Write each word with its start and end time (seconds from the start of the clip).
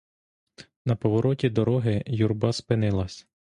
На 0.85 0.95
повороті 0.95 1.49
дороги 1.49 2.03
юрба 2.07 2.53
спинилась. 2.53 3.27